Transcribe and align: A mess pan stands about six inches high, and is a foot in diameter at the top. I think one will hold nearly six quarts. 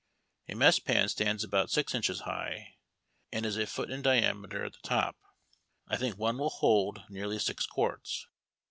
A 0.49 0.55
mess 0.55 0.79
pan 0.79 1.09
stands 1.09 1.43
about 1.43 1.69
six 1.69 1.93
inches 1.93 2.21
high, 2.21 2.73
and 3.31 3.45
is 3.45 3.55
a 3.55 3.67
foot 3.67 3.91
in 3.91 4.01
diameter 4.01 4.65
at 4.65 4.73
the 4.73 4.79
top. 4.81 5.15
I 5.87 5.95
think 5.95 6.17
one 6.17 6.39
will 6.39 6.49
hold 6.49 7.03
nearly 7.07 7.37
six 7.37 7.67
quarts. 7.67 8.25